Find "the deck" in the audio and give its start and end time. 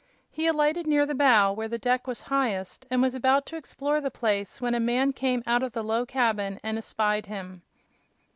1.67-2.07